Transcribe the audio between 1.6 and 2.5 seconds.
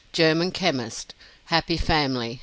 FAMILY.